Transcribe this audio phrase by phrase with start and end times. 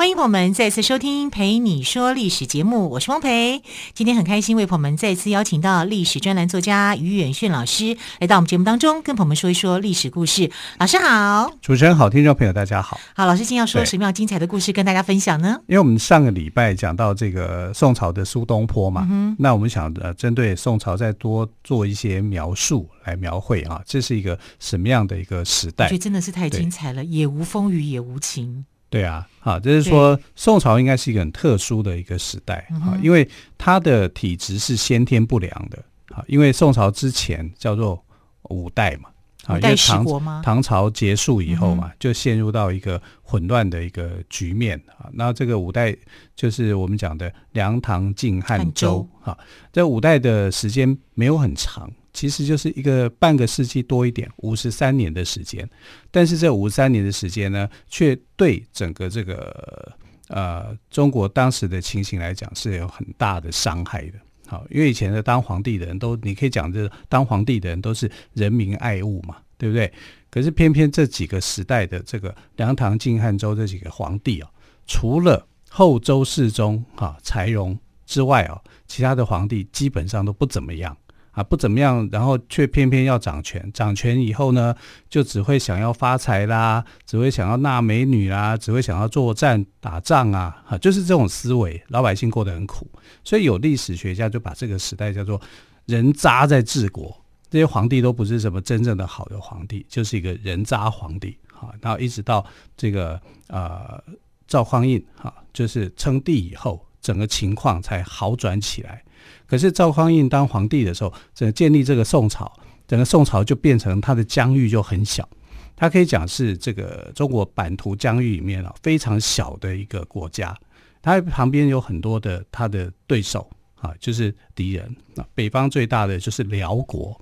[0.00, 3.62] 欢迎朋友们再次收听《陪你说历史》节目，我是汪培。
[3.92, 10.50] 今天很开心为朋友们再次邀请到历史专栏作家于远炫老师来到我们节目当中，跟朋友们说一说历史故事。
[10.78, 12.98] 老师好，主持人好，听众朋友大家好。
[13.14, 15.60] 好，老师今天要说什么样精彩的故事跟大家分享呢？
[15.66, 25.84] 因为我们上个礼拜讲到这个宋朝的苏东坡嘛，嗯、那我们想呃针对宋朝再多做一些描述来描绘啊，这是一个什么样的一个时代？
[25.84, 28.64] 我觉得真的是太精彩了，也无风雨也无晴。
[28.90, 35.78] 对啊，好，就是说宋朝应该是一个很特殊的一个时代啊，因为它的体质是先天不良的
[36.12, 38.04] 啊，因为宋朝之前叫做
[38.48, 39.08] 五代嘛，
[39.46, 45.08] 啊，因为唐唐朝结束以后嘛，就陷入到一个混乱的一个局面啊。
[45.12, 45.96] 那这个五代
[46.34, 49.38] 就是我们讲的梁、唐、晋、汉、周啊，
[49.72, 51.88] 这五代的时间没有很长。
[52.12, 55.68] 其实就是一个半个世纪多一点，五十三年的时间。
[56.10, 59.92] 但是这五十三年的时间呢，却对整个这个
[60.28, 64.14] 呃中国当时的情形来讲是有很大的伤害的。
[64.46, 69.92] 好，因为以前的当皇帝的人都，你可以讲这当皇帝的人都是人民爱物嘛，对不对？
[70.28, 74.50] 可是偏偏这几个时代的这个梁、唐、晋、汉、周这几个皇帝啊，
[74.86, 80.96] 除了后周世宗哈柴荣之外啊，其他的皇帝基本上都不怎么样。
[81.32, 83.70] 啊，不怎么样，然后却偏偏要掌权。
[83.72, 84.74] 掌权以后呢，
[85.08, 92.86] 就只会想要发财啦，只会想要纳美女啦，只会想要作战打仗啊，哈，就是这种思维，老百姓过得很苦。
[93.22, 95.40] 所以有历史学家就把这个时代叫做
[95.86, 97.16] “人渣在治国”。
[97.50, 101.36] 这些皇帝都不是什么真正的好的皇帝，就是一个人渣皇帝。
[101.52, 102.44] 哈，然后一直到
[102.76, 104.02] 这个呃
[104.46, 109.02] 赵匡胤哈，就是称帝以后，整个情况才好转起来。
[109.50, 112.52] 可是赵匡胤当皇帝的时候，整个建立这个宋朝，
[112.86, 115.28] 整个宋朝就变成他的疆域就很小，
[115.74, 120.56] 他可以讲是这个中国版图疆域里面啊非常小的一个国家，
[121.02, 125.26] 他旁边有很多的他的对手啊，就是敌人啊。
[125.34, 127.20] 北方最大的就是辽国，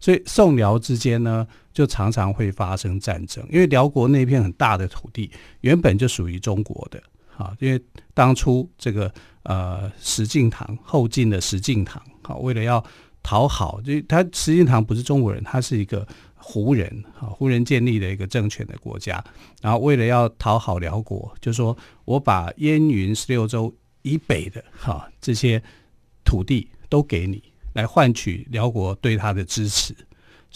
[0.00, 7.02] 所以宋辽之间呢就常常会发生战争，因为辽国那片很大的土地原本就属于中国的
[7.36, 7.80] 啊，因为
[8.14, 9.12] 当初这个。
[9.48, 12.84] 呃，石敬瑭后晋的石敬瑭，好，为了要
[13.22, 16.04] 讨好，就他石敬瑭不是中国人，他是一个
[16.34, 19.24] 胡人，啊，胡人建立的一个政权的国家。
[19.62, 25.62] 然后为了要讨好辽国，就说我把燕云十六州以北的哈这些
[26.24, 27.40] 土地都给你，
[27.72, 29.94] 来换取辽国对他的支持。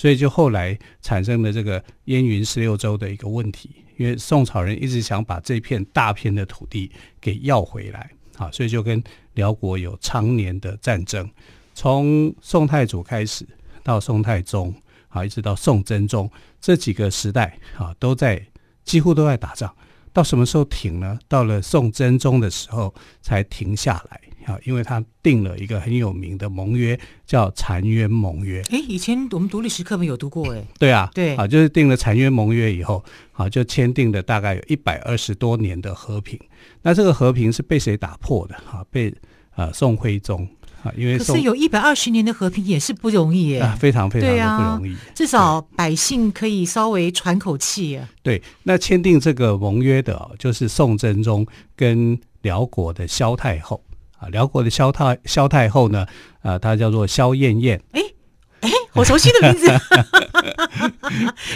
[0.01, 3.69] 所以就后来产生了这个燕云十六州的一个问题，
[3.99, 6.91] 因为宋朝人一直想把这片大片的土地
[7.21, 8.11] 给要回来。
[8.39, 11.31] 啊，所以就跟辽国有常年的战争，
[11.75, 13.47] 从宋太祖开始
[13.83, 14.75] 到宋太宗，
[15.09, 16.31] 啊，一直到宋真宗
[16.63, 18.43] 这几个时代，啊，都在
[18.83, 19.71] 几乎都在打仗。
[20.13, 21.19] 到什么时候停呢？
[21.29, 24.21] 到了宋真宗的时候才停下来。
[24.47, 28.63] 啊，因为他定了一个很有名的盟约，叫澶渊盟约。
[28.71, 36.41] 哎，以前我们读历史课本有读过，哎，对啊，对，啊，就是定了澶渊盟约以后，啊，就签订了大概有一百二十多年的和平。
[36.81, 38.55] 那这个和平是被谁打破的？
[38.65, 39.15] 哈、啊，被
[39.55, 40.49] 呃宋徽宗
[40.83, 48.09] 啊，因为可是有一百二十年的和平也是不容易耶，啊，非常非常的不容易，啊、至少百姓可以稍微喘口气啊。
[48.23, 51.47] 对，那签订这个盟约的，就是宋真宗
[51.77, 53.83] 跟辽国的萧太后。
[54.19, 56.07] 啊，辽国的萧太萧太后呢，
[56.43, 57.81] 啊，她叫做萧燕燕。
[57.93, 58.03] 哎
[58.61, 59.67] 哎，好熟悉的名字！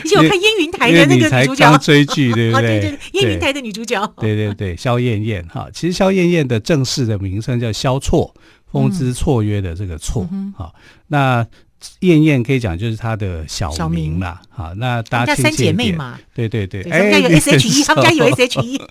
[0.04, 2.80] 以前我看烟云台的那个女主角，刚追剧对不对？
[2.80, 4.06] 对 对，燕云台的女主角。
[4.18, 8.32] 对对对，萧燕燕哈，其实萧燕燕的正式的名称叫萧绰，
[8.74, 10.28] 风姿绰约的这个绰。
[10.54, 10.74] 好，
[11.06, 11.46] 那
[12.00, 14.42] 燕燕可以讲就是她的小名啦。
[14.50, 16.18] 好，那大家三姐妹嘛。
[16.34, 18.82] 对对对，他们家有 S H E，他们家有 S H E。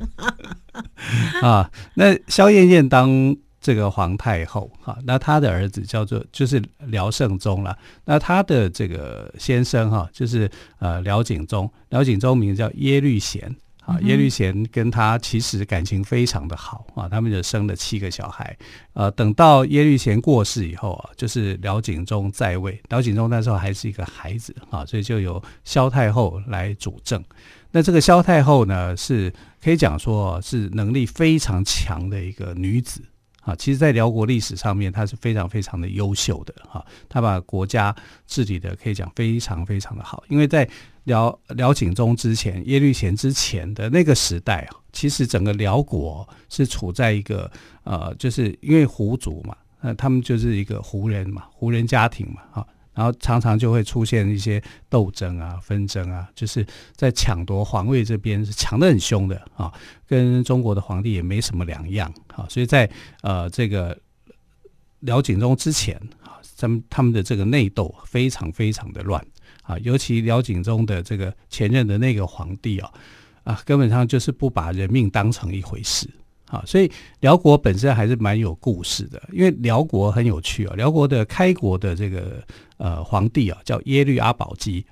[1.46, 3.36] 啊，那萧燕燕当。
[3.66, 7.74] 这个皇太后哈，那她的儿子叫做就是辽圣宗了。
[8.04, 14.00] 那她的这个先生哈，就是呃辽景宗，辽景宗名字叫耶律贤啊。
[14.02, 18.56] 耶律贤跟他其实感情非常的好啊，他们就生了七个小孩。
[18.94, 27.24] 呃，等到耶律贤过世以后啊，就是辽景宗在位，辽景宗那时候还是一个孩子啊，所以就由萧太后来主政。
[27.72, 29.34] 那这个萧太后呢，是
[29.64, 33.02] 可以讲说是能力非常强的一个女子。
[33.44, 37.96] 啊，其实在辽国历史上面，他是非常非常的优秀的哈，他把国家
[38.26, 40.68] 治理的可以讲非常非常的好，因为在
[41.04, 47.52] 辽辽景宗之前，耶律贤之前的那个时代啊，其实整个辽国是处在一个
[47.84, 52.68] 呃，就是因为胡族嘛，那他们就是一个胡人嘛，胡人家庭嘛，哈。
[52.94, 59.74] 然后常常就会出现一些斗争啊、纷争啊，就是在抢夺皇位这边是抢得很凶的啊，
[60.06, 62.46] 跟中国的皇帝也没什么两样啊。
[62.50, 62.90] 所以在
[63.22, 63.98] 呃这个
[65.00, 69.26] 辽景宗之前啊，他们他们的这个内斗非常非常的乱
[69.64, 72.92] 啊，尤其辽景宗的这个前任的那个皇帝啊
[73.44, 76.10] 啊，根本上就是不把人命当成一回事。
[76.48, 76.92] 啊，所以
[77.22, 80.76] 辽国本身还是蛮有故事的，因为辽国很有趣啊。
[80.76, 82.44] 辽国的开国的这个
[82.78, 84.86] 呃皇帝啊，叫耶律阿保机。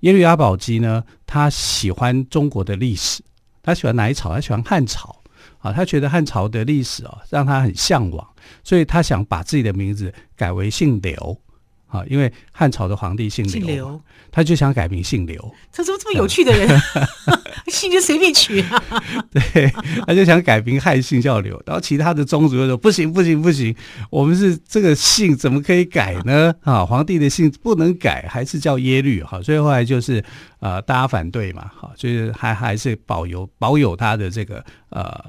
[0.00, 3.20] 耶律阿保机呢，他喜欢中国的历史，
[3.62, 4.32] 他喜欢哪一朝？
[4.32, 5.20] 他喜欢汉朝
[5.58, 5.72] 啊。
[5.72, 8.24] 他觉得汉朝的历史啊，让他很向往，
[8.62, 11.40] 所以他想把自己的名字改为姓刘。
[11.88, 14.00] 啊，因为汉朝的皇帝姓刘，姓刘，
[14.30, 15.36] 他就想改名姓刘。
[15.72, 16.68] 他怎么这么有趣的人？
[17.68, 18.82] 姓就随便取啊。
[19.32, 19.70] 对，
[20.06, 23.74] 他就想改名汉姓叫刘，然后其他的宗族就说不行不行不行，
[24.10, 26.54] 我们是这个姓怎么可以改呢？
[26.62, 29.22] 啊，皇帝的姓不能改，还是叫耶律。
[29.22, 30.22] 哈，所以后来就是
[30.60, 35.24] 呃大家反对嘛，哈，就是还还是保有保有他的这个呃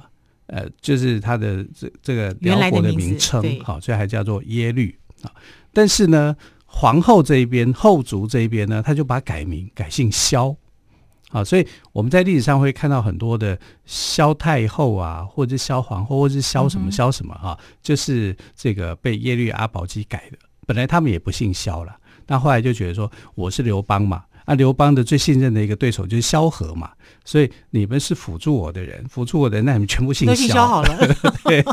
[0.48, 5.32] 呃，就是他的这这个辽国的名称，好，所以还叫做耶律啊。
[5.74, 6.36] 但是呢，
[6.66, 10.56] 皇后这一边，后族这一边呢，他就把改名改姓萧，
[11.32, 20.38] 啊，所以我们在历史上会看到很多的萧太后啊，或者萧皇后，或者是萧什么萧什么哈、啊，就是这个被耶律阿保机改的。
[20.66, 21.96] 本来他们也不姓萧了，
[22.28, 24.24] 那后来就觉得说我是刘邦嘛。
[24.46, 26.90] 那刘邦的最信任的一个对手就是萧何嘛，
[27.24, 30.34] 所以你们是辅助我的人，辅助我的人，那你们全部姓萧。
[30.34, 31.16] 都姓萧好了。
[31.46, 31.64] 对，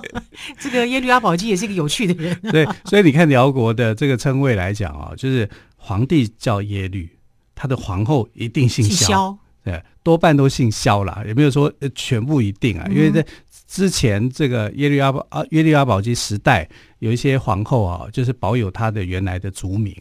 [0.59, 2.39] 这个耶律阿保机也是一个有趣的人。
[2.53, 7.09] 对，所以你看辽国的这个称谓来讲啊，就是皇帝叫耶律，
[7.55, 9.07] 他的皇后一定姓萧。
[9.07, 13.27] 萧对，多半都姓萧啦，也没有说全部一定啊，因为在
[13.67, 16.69] 之前这个耶律阿保啊耶律阿保机时代，
[17.01, 19.95] 有一些皇后啊，就是保有他的原来的族名。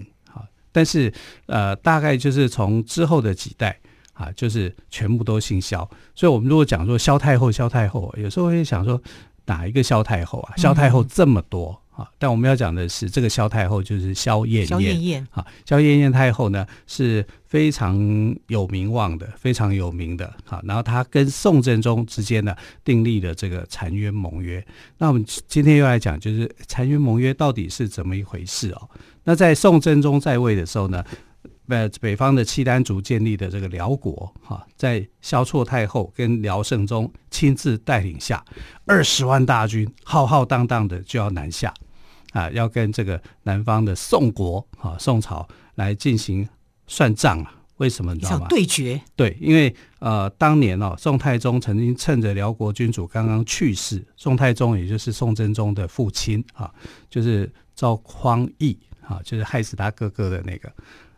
[0.72, 1.10] 但是，
[1.46, 3.80] 呃，大概就是从之后的几代
[4.12, 5.90] 啊，就是全部都姓萧。
[6.14, 9.02] 所以，我们如果讲说萧太后，萧太后，有时候会想说
[9.46, 10.54] 哪一个萧太后啊？
[10.58, 12.10] 萧太后这么多啊！
[12.18, 14.68] 但我们要讲的是这个萧太后，就是萧燕燕。
[14.68, 20.34] 萧燕燕啊，萧燕燕太后呢是非常有名望的，非常有名的。
[20.44, 24.66] 好，然后她跟宋真宗之间呢订立了这个澶渊盟约。
[24.98, 28.90] 那我们今天又来讲，就是澶渊盟约到底是怎么一回事哦？
[29.24, 31.04] 那在宋真宗在位的时候呢，
[31.68, 38.44] 呃，北方的契丹族建立的这个辽国，哈，在萧绰太后跟辽圣宗亲自带领下，
[38.86, 41.74] 二十万大军浩浩荡荡的就要南下，
[42.34, 46.48] 啊，要跟这个南方的宋国，哈，宋朝来进行
[46.88, 47.54] 算账啊？
[47.78, 48.48] 为什么你知道吗？
[48.48, 49.02] 对决。
[49.16, 56.72] 对，因为呃，当年哦，宋太宗曾经趁着辽国君主刚刚去世，宋太宗也就是宋真宗的父亲啊，
[57.10, 58.78] 就是赵匡胤。
[59.08, 60.74] 啊，就是害死他哥哥的那个，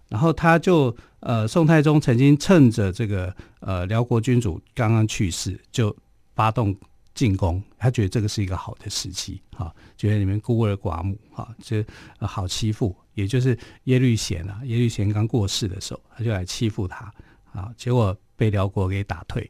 [0.09, 5.95] 然后他就呃，宋太宗曾经趁着这个呃辽国君主刚刚去世，就
[6.35, 6.75] 发动
[7.13, 11.83] 进攻，他觉得这个是一个好的时机，哈，觉得你们孤儿寡母，哈，就
[12.19, 17.11] 好欺负，也就是耶律贤啊，耶律贤刚过世的时候，他就来欺负他，
[17.51, 19.49] 啊，结果被辽国给打退。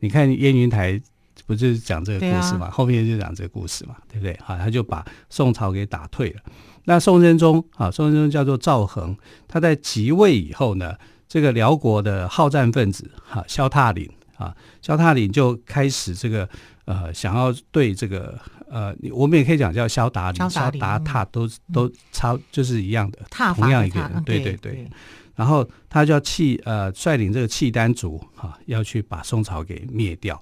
[0.00, 1.00] 你看燕云台
[1.46, 2.66] 不就是讲这个故事嘛？
[2.66, 4.32] 啊、后面就讲这个故事嘛，对不对？
[4.44, 6.40] 啊，他就把宋朝给打退了。
[6.86, 9.16] 那宋真宗啊，宋真宗叫做赵恒，
[9.46, 10.94] 他在即位以后呢，
[11.28, 16.48] 这个辽国的好战分子哈萧塔岭啊，萧塔岭就开始这个
[16.84, 18.38] 呃，想要对这个
[18.70, 24.88] 呃，我们也可以讲叫萧达廩、萧达塔都都差就是一样的，同样一个人，对对对。
[25.34, 30.40] 然后他就要契呃率领这个契丹族哈，要去把宋朝给灭掉。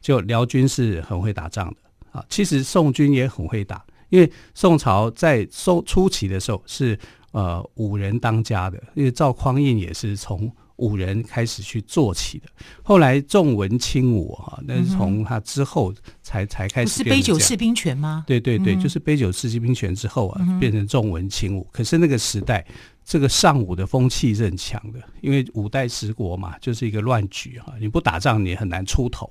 [0.00, 1.76] 就辽军是很会打仗的
[2.12, 3.82] 啊，其实宋军也很会打。
[4.08, 6.98] 因为宋朝在宋初期的时候是
[7.32, 12.46] 呃武人当家的，因为赵匡胤也是从武人开始去做起的。
[12.82, 17.02] 后来重文轻武哈，那是从他之后才才开始。
[17.02, 18.24] 不是杯酒释兵权吗？
[18.26, 21.66] 对对对，就是杯酒释兵权之后啊，变成重文轻武。
[21.72, 22.64] 可是那个时代，
[23.04, 29.30] 这个尚武的风气是很强的，因为五代十国嘛，就是一个乱局哈，你不打仗你也很难出头。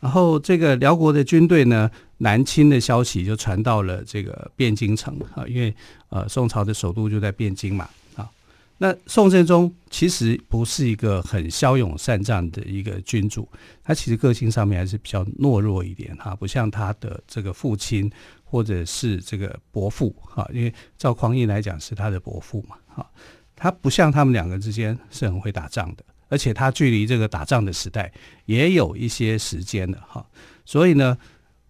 [0.00, 5.74] 然后这个辽国的军队呢，南侵的消息就传到了这个汴京城啊，因为
[6.10, 8.30] 呃宋朝的首都就在汴京嘛啊。
[8.78, 13.48] 那宋真宗其实不是一个很骁勇善战的一个君主，
[13.82, 18.10] 他其实个性上面还是比较懦弱一点哈，不像他的这个父亲
[18.44, 23.10] 或者是这个伯父哈，因为赵匡胤来讲是他的伯父嘛哈，
[23.56, 28.12] 他不像他们两个之间是很会打仗的，而且他距离这个打仗的时代
[28.44, 30.26] 也有一些时间了哈，
[30.64, 31.16] 所以呢，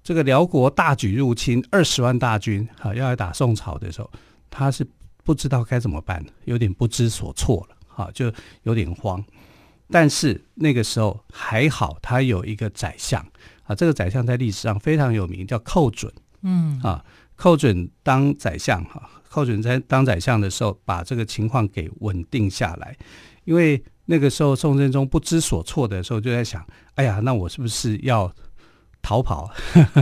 [0.03, 4.11] 这个辽国大举入侵二十万大军哈，要来打宋朝的时候，
[4.51, 4.87] 他是。
[5.27, 8.33] 不知道该怎么办，有点不知所措了，哈，就
[8.63, 9.21] 有点慌。
[9.91, 13.21] 但是那个时候还好，他有一个宰相
[13.65, 22.97] 啊，这个宰相在历史上非常有名，叫寇准，嗯啊，寇准当宰相哈，寇准在当宰相的时候，把这个情况给稳定下来。
[23.45, 28.33] 因为那个时候宋真宗不知所措的时候，就在想，哎呀，那我是不是要
[29.03, 29.51] 逃跑？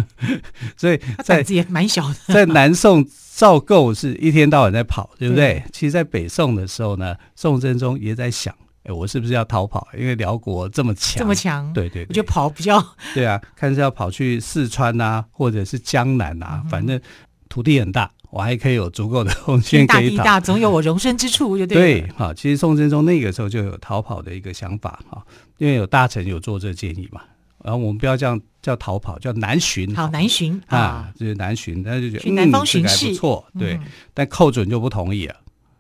[0.79, 3.05] 所以在胆子也蛮小的，在南宋。
[3.37, 5.55] 赵构是一天到晚在跑，对不对？
[5.55, 9.89] 对，其实，在北宋的时候呢，宋真宗也在想，哎，我是不是要逃跑？
[9.99, 12.81] 因为辽国这么强，这么强，对对，对，我觉得跑比较
[13.13, 17.01] 对啊，看是要跑去四川啊，或者是江南啊，嗯、反正
[17.49, 20.25] 土地很大，我还可以有足够的空间可以打。
[20.25, 22.01] 大地大，总有我容身之处，就对。
[22.01, 25.25] 对，好，其实宋真宗那个时候就有逃跑的一个想法哈，
[25.59, 27.21] 因为有大臣有做这个建议嘛。
[27.63, 29.95] 然后我们不要这样叫逃跑，叫南巡。
[29.95, 33.75] 好，南巡啊，就是南巡，他就觉得去南方巡视、不错，对。
[33.75, 33.81] 嗯、
[34.13, 35.37] 但寇准就不同意了，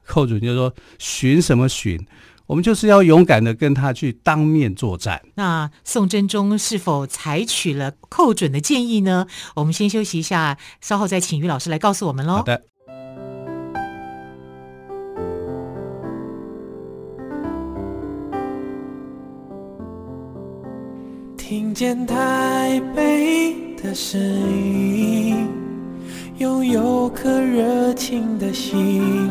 [0.06, 2.00] 寇准就说：“巡什么巡？
[2.46, 9.26] 我们就是要勇敢的跟他去当面作战。”那宋真宗是否采取了寇准的建议呢？
[9.56, 12.36] 我们先休息一下，稍后再请于老师来告诉我们喽。
[12.36, 12.62] 好的。
[21.36, 25.46] 听见台北的声音，
[26.38, 29.30] 拥有颗热情的心，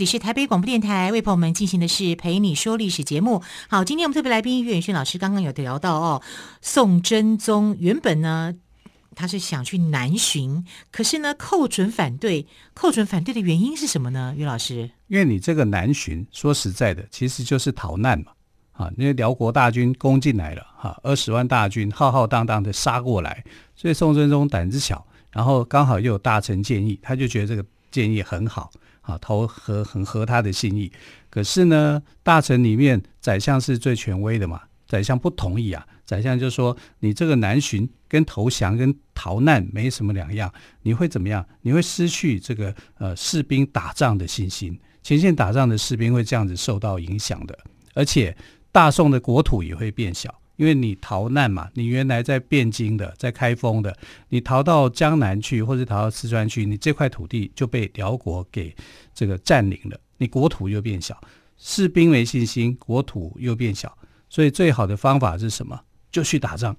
[0.00, 3.42] 这里是台北广播电台为朋友们进行的是陪你说历史节目。
[3.68, 6.22] 好，今天我们特别来宾于远逊老师刚刚有聊到哦，
[6.62, 8.54] 宋真宗原本呢
[9.14, 14.32] 他是想去南巡，可是呢寇准反对，寇准反对的原因是什么呢？
[14.34, 18.32] 于老师，因为你这个南巡说实在的，其实就是逃难嘛，
[18.72, 23.44] 啊，因为辽国大军攻进来了，哈，二十万大军浩浩荡荡的杀过来，
[23.76, 28.70] 所以宋真宗胆子小，然后刚好又有大臣建议，他就觉得这个建议很好。
[29.00, 30.92] 啊，投合很合他的心意，
[31.28, 35.86] 可是呢，大臣里面宰相是最权威的嘛，宰相不同意啊。
[36.04, 40.52] 宰相就说：“你这个南巡跟投降跟逃难没什么两样，
[40.82, 41.46] 你会怎么样？
[41.62, 47.56] 你会失去这个呃士兵打仗的信心，前线打仗的士兵会这样子受到影响的，
[47.94, 48.36] 而且
[48.72, 53.96] 大宋的国土也会变小。”因为你逃难嘛，你原来在汴京的，在开封的，
[54.28, 58.76] 你逃到江南去，或者逃到四川去，你这块土地就被辽国给
[59.14, 61.18] 这个占领了，你国土又变小，
[61.56, 63.96] 士兵没信心，国土又变小，
[64.28, 65.80] 所以最好的方法是什么？
[66.12, 66.76] 就去打仗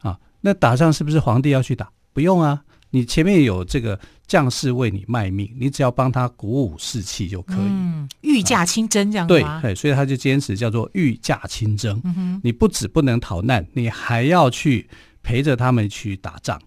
[0.00, 0.18] 啊！
[0.40, 1.92] 那打仗是不是皇帝要去打？
[2.14, 2.64] 不用啊。
[2.90, 7.68] 你前面有这个将士为你卖命，你只要帮他鼓舞士气就可以。
[7.68, 9.60] 嗯，御驾亲征这样子吗？
[9.60, 12.40] 对，所以他就坚持叫做御驾亲征。
[12.42, 14.88] 你不止不能逃难，你还要去
[15.22, 16.60] 陪着他们去打仗。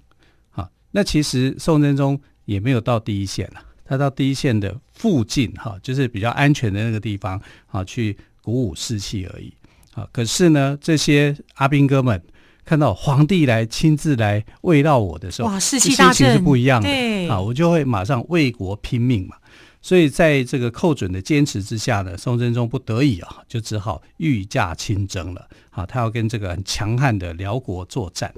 [0.49, 9.51] 好，那其实宋真宗也没有到第一线了，他到第一线的附近哈，就是比较安全的那个地方啊，去鼓舞士气而已。
[9.93, 12.21] 啊，可是呢，这些阿兵哥们。
[12.63, 16.87] 看到皇帝来亲自来慰劳我的时候，哇，士气大振，是不一样的。
[16.87, 19.35] 对啊，我就会马上为国拼命嘛。
[19.81, 25.47] 所以在这个寇准的坚持之下呢，宋真宗不得已啊，就只好御驾亲征了。
[25.71, 28.31] 啊，他要跟这个很强悍的辽国作战。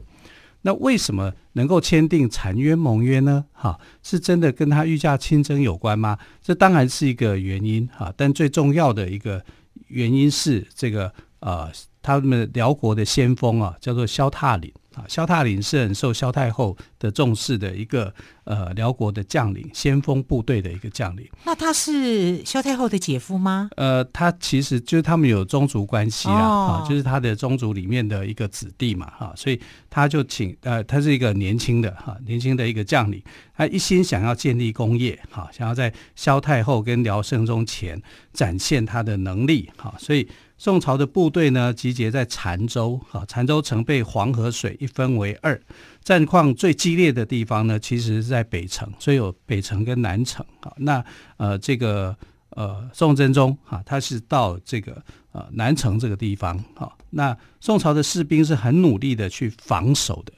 [0.62, 3.44] 那为什么能够签订澶渊盟约呢？
[3.51, 6.18] 哈、啊，是真的跟他御驾亲征有关吗？
[6.42, 9.44] 这当然是一个原因哈、啊，但最重要的一个
[9.89, 11.70] 原因是这个呃。
[12.03, 21.27] 他们辽国的先锋啊，叫做萧挞陵啊，萧塔林是很受萧太后的重视的一个呃辽国的将领，先锋部队的一个将领。
[21.45, 23.69] 那他是萧太后的姐夫吗？
[23.77, 33.24] 呃，他其实就是他们有宗族关系啊，就是他的宗族里面的一个子弟嘛，哈、啊，所以他就请呃，他是一个年轻的哈、啊，年轻的一个将领，
[33.57, 38.00] 他一心想要建立功业，哈、啊，想要在萧太后跟辽圣宗前
[38.31, 40.27] 展现他的能力，哈、啊，所以。
[40.63, 45.62] 宋朝的部队呢，集结在澶州，啊，澶州城被黄河水一分为二，
[46.05, 51.03] 战况最激烈的地方呢，其实是在北城，所以有北城跟南城，啊，那
[51.36, 52.15] 呃，这个
[52.51, 55.03] 呃，宋真宗啊，他是到这个
[55.34, 60.32] 呃南城这个地方，啊，那宋朝的士兵是很努力的去防守的。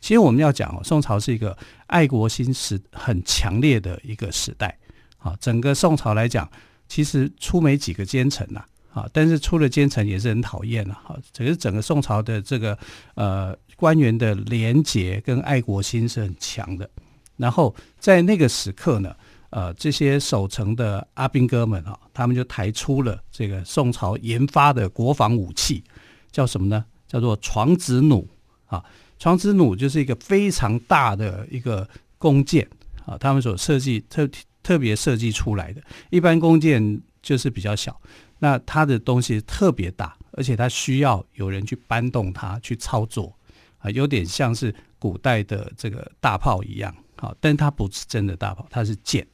[0.00, 1.58] 其实我们要讲哦，宋朝是一个
[1.88, 4.78] 爱国心是很强烈的一个时代，
[5.18, 6.48] 啊，整个宋朝来讲，
[6.86, 8.60] 其实出没几个奸臣呐。
[8.60, 11.16] 啊，啊但是出了奸臣也是很讨厌的哈。
[11.32, 12.78] 整个整个宋朝的这个
[13.14, 16.88] 呃官员的廉洁跟爱国心是很强的。
[17.36, 19.16] 然后在那个时刻呢，
[19.50, 25.82] 呃，这些守城的阿兵哥们啊，他们就抬出了这个宋朝研发的国防武器，
[26.30, 26.84] 叫什么呢？
[27.08, 28.24] 叫做床子弩
[28.66, 28.84] 啊。
[29.18, 32.68] 床子弩就是一个非常大的一个弓箭
[33.06, 34.28] 啊，他们所设计特
[34.62, 35.82] 特别设计出来的。
[36.10, 37.98] 一般弓箭就是比较小。
[38.42, 43.32] 那它的东西特别大，而且它需要有人去搬动它去操作
[43.78, 49.24] 啊，有点像是古代的这个大炮一样，好，但它不是真的大炮，它是箭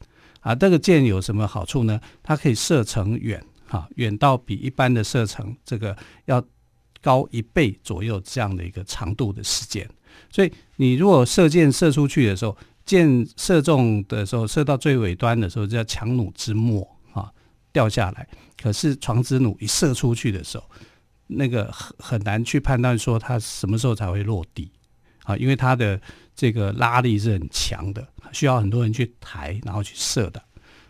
[0.41, 0.55] 啊。
[0.55, 1.99] 这个箭有什么好处呢？
[2.23, 5.97] 它可以射程远，哈，远到比一般的射程这个
[6.27, 6.45] 要
[7.00, 9.88] 高一倍左右这样的一个长度的时间。
[10.31, 16.87] 所以你如果射箭射出去的时候，箭射中的时候，射到最尾端的时候，叫强弩之末，
[17.78, 18.26] 掉下来。
[18.61, 20.64] 可是床子弩一射出去的时候，
[21.28, 24.68] 那个很很难去判断说它什么时候才会落地
[25.23, 26.00] 啊，因为它的
[26.35, 30.42] 这个拉力是很强的，需要很多人去抬，然后去射的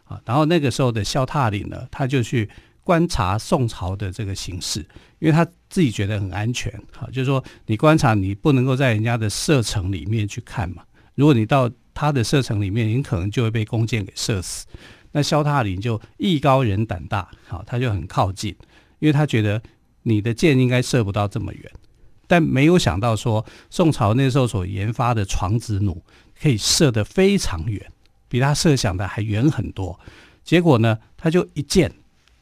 [0.04, 0.18] 啊。
[0.25, 2.49] 然后那个时候的萧塔林呢，他就去
[2.83, 4.80] 观察宋朝的这个形势，
[5.18, 10.83] 因为他自己觉得很安全啊，就是说你观察你不能够在人家的射程里面去看嘛，
[11.16, 14.65] 如果你到他的射程里面，你可能就会被弓箭给射死。
[15.12, 18.54] 那萧塔林就艺高人胆大，好，他就很靠近，
[18.99, 19.62] 因为他觉得
[20.02, 21.73] 你的箭应该射不到这么远，
[22.26, 26.02] 但没有想到说宋朝那时候所研发的床子弩
[26.40, 27.92] 可以射得非常远，
[28.28, 29.99] 比他设想的还远很多。
[30.44, 31.92] 结果呢，他就一箭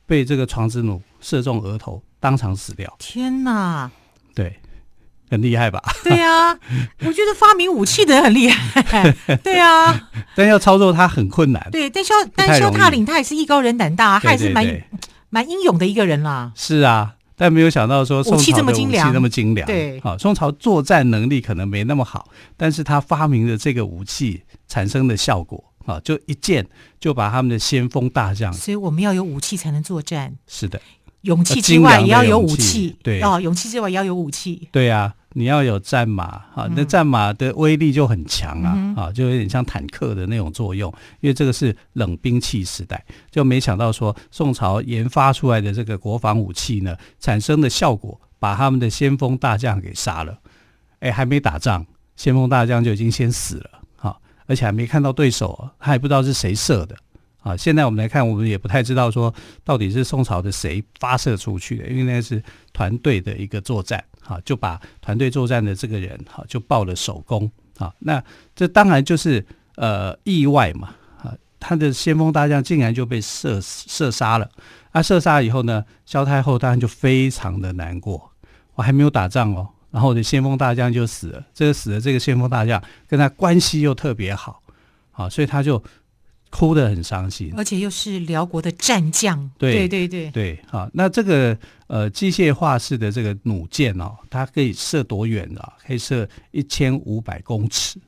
[0.07, 2.95] 被这个床子弩射中额头，当场死掉。
[2.99, 3.91] 天哪！
[5.29, 5.37] 对。
[5.37, 5.83] 很厉害吧？
[6.05, 6.59] 对呀、啊，
[7.01, 9.13] 我觉得发明武器的人很厉害。
[9.43, 11.69] 对呀、啊，但要操作它很困难。
[11.73, 14.65] 对，但萧但萧塔林他也是艺高人胆大，他也是蛮
[15.29, 16.53] 蛮英勇的一个人啦。
[16.55, 19.67] 是啊，但没有想到说宋朝的武器这么精良，那么精良。
[19.67, 26.65] 对，好，宋朝作战能力可能没那么好，但是他发明的这个武器产生的效果啊，就一箭
[27.01, 28.53] 就把他们的先锋大将。
[28.53, 30.37] 所以我们要有武器才能作战。
[30.47, 30.81] 是的。
[31.27, 33.21] 勇气之外也要有武器，对。
[33.21, 50.39] 哦，勇气之外也要有武器，对呀、啊，你要有战马啊，那战马的威力就很强啊，嗯、啊，就有点像坦克的那种作用，因为这个是冷兵器时代，就没想到说宋朝研发出来的这个国防武器呢，产生的效果，把他们的先锋大将给杀了，
[51.01, 51.85] 哎，还没打仗，
[52.15, 56.97] 先锋大将就已经先死了，啊，而且还没看到对手，他还不知道是谁射的。
[57.47, 59.33] 啊，现在我们来看，我们也不太知道说
[59.63, 68.21] 到底是宋朝的谁发射出去的，因为那是团队的一个作战，哈，就把团队作战的这个人，哈，就报了首功，啊，那
[68.57, 74.51] 这当然就是呃意外嘛，啊，他的先锋大将竟然就被射射杀了，
[74.91, 78.29] 啊，射杀以后呢，萧太后当然就非常的难过，
[78.75, 84.61] 我还没有打仗哦，然后我的先锋大将就死了，这个死了这个先锋大将跟他关系又特别好，
[85.13, 85.81] 啊，所以他就。
[86.51, 91.57] 哭得很伤心，而且又是辽国的战将，对对对对，好，那这个
[91.89, 95.75] 呃机械化式的这个弩箭哦，它可以射多远啊？
[95.87, 97.99] 可以射一千五百公尺。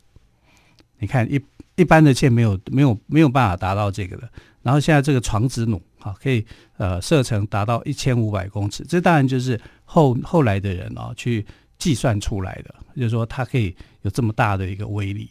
[0.99, 1.39] 你看一
[1.77, 4.31] 一般的箭没有没有没有办法达到这个的，
[4.63, 6.45] 然后现在这个床子弩啊，可以
[6.77, 11.45] 呃射程达到一千五百公尺，这当然就是后后来的人哦去
[11.77, 15.29] 计算出来的，就是说它可以有这么大的一个威力。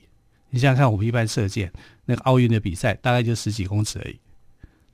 [0.50, 1.72] 你想想看，我们一般射箭，
[2.06, 4.20] 那个奥运的比赛大概就十几公尺而已，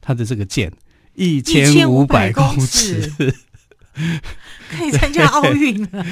[0.01, 0.71] 他的这个箭
[1.13, 3.11] 一千五百公尺，
[4.69, 6.05] 可以参加奥运了。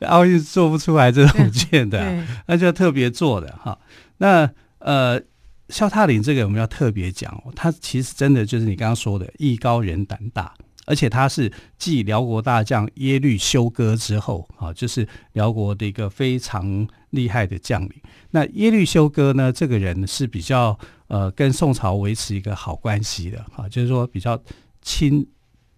[0.06, 3.78] 奥运做不出来这种箭的，啊，那就要特别做的哈。
[4.18, 5.20] 那呃，
[5.68, 10.54] 肖塔林这个我们要特别讲，哦他其实真的就是你刚刚说的艺高人胆大，
[10.86, 17.92] 而且他是继辽国大将耶律休哥之后啊，就是辽国的一个非常厉害的将领。
[18.30, 24.40] 那耶律休哥呢，这个人是比较呃跟宋朝维持一个好关系的啊，就是说比较
[24.82, 25.26] 亲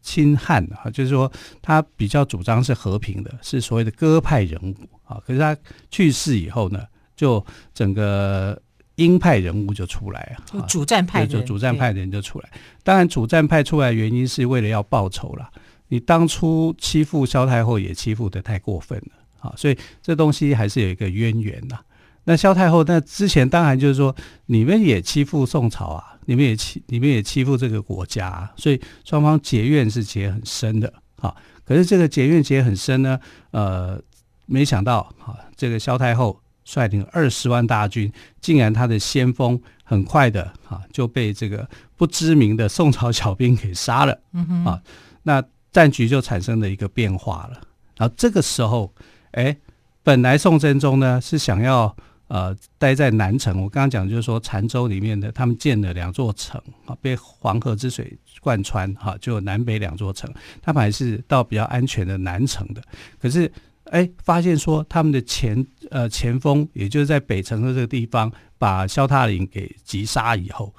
[0.01, 5.21] 亲汉啊，就是说他比较主张是和平的，是所谓的鸽派人物啊。
[5.27, 5.57] 可是他
[5.91, 6.85] 去世以后呢，
[7.17, 8.61] 就整个。
[8.97, 12.51] 鹰派人物就出来了，主战派就主战派的人就出来。
[12.85, 15.51] 当然，主战派出来原因是为了要报仇了。
[15.89, 21.79] 你当初欺负萧太后也欺负的太过分了啊，所以这东西还是有一个渊源的。
[22.25, 24.15] 那萧太后那之前当然就是说，
[24.47, 31.35] 你们也欺负宋朝啊，你们也欺你们也欺负这个国家啊，所以双方结怨是结很深的啊。
[31.65, 33.19] 可是这个结怨结很深呢，
[33.51, 34.01] 呃，
[34.47, 36.41] 没想到啊，这个萧太后。
[36.65, 44.81] 率领二十万大军，竟然他的先锋很快的啊就被这个不知名的宋朝小兵给杀了，嗯哼啊，
[45.25, 47.61] 那战局就产生了一个变化了。
[47.97, 48.95] 然后这个时候，
[49.33, 49.57] 哎，
[50.03, 51.95] 本来宋真宗呢是想要
[52.29, 62.83] 呃待在南城，我刚刚讲就是说澶州里面的他们建了两座城啊，被黄河之水贯穿哈，就南北两座城，他们还是到比较安全的南城的，
[63.21, 63.51] 可是。
[63.91, 70.73] 哎，发现说他们的前呃前锋，也就是在北城的这个地方，把萧塔陵给击杀以后，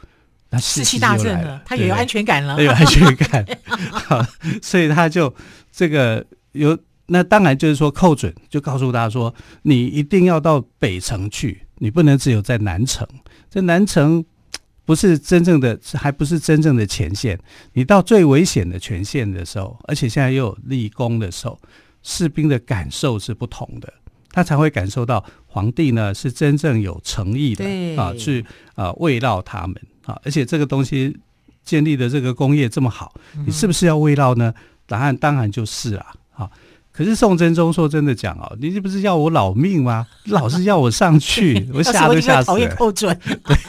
[0.49, 3.45] 那士气大振了，他也有安全感了，有安全感，
[3.91, 4.25] 好，
[4.63, 5.31] 所以他就
[5.71, 6.75] 这个有
[7.07, 13.07] 那当然就是说寇准就告诉他说，你一定要到北城去，你不能只有在南城，
[13.49, 14.23] 这南城
[14.85, 17.39] 不是真正的，还不是真正的前线，
[17.73, 21.59] 你到最危险的前线的时候，而且现在又有立功的时候。
[22.05, 23.93] 士兵的感受是不同的，
[24.29, 27.63] 他才会感受到皇帝呢是真正有诚意的
[27.95, 31.17] 啊，去啊慰劳他们啊，而且这个东西
[31.63, 33.13] 建立的这个工业这么好，
[33.45, 34.53] 你是不是要慰劳呢？
[34.85, 36.51] 答案当然就是啊，啊。
[36.95, 40.05] 可是宋真宗说真的讲哦，你这不是要我老命吗？
[40.29, 42.43] 老是要我上去， 我吓都吓死了。
[42.43, 43.19] 讨厌寇准，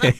[0.00, 0.14] 对，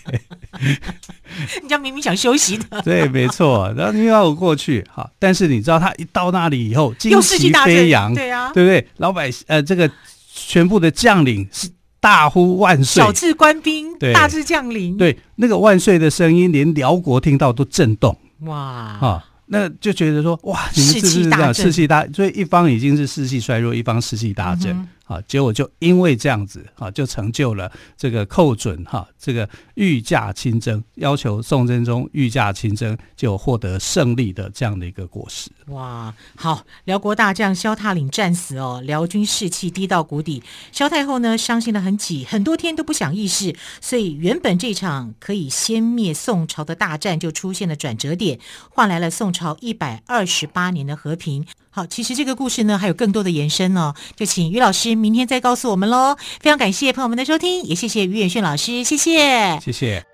[1.61, 2.81] 人家明明想休息的。
[2.81, 3.71] 对，没错。
[3.77, 8.89] 然后你要我过去，好，但是你知道他一到那里以后，旌旗飞扬，对啊，对不对？
[8.97, 9.91] 老百姓呃，这个
[10.33, 11.69] 全部的将领是
[12.01, 18.19] 大呼万岁，小至官兵，大至将领，对，那个万岁的声音，连辽国听到都震动。
[18.41, 19.25] 哇，哈。
[19.47, 22.07] 那就觉得说，哇，你们是不是这样士气大？
[22.13, 24.73] 所以一方已经是士气衰弱，一方士气大振。
[24.73, 35.51] 嗯啊，结果就因为这样子啊，就成就了这个寇准哈，这个御驾亲征，要求宋真宗御驾亲征，就获得胜利的这样的一个果实。
[35.67, 48.41] 哇，好，辽国大将萧塔陵战死哦，辽军士气低到谷底，萧太后呢伤心的很几很多天都不想议事，所以原本这场可以先灭宋朝的大战就出现了转折点，
[48.71, 51.47] 换来了宋朝一百二十八年的和平。
[51.75, 56.17] 好，其实这个故事呢还有更多的延伸哦，就请于老师明天再告诉我们喽。
[56.41, 60.14] 非常感谢朋友们的收听，也谢谢于远炫老师，谢谢，谢谢。